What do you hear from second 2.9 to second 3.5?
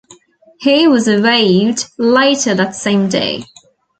day.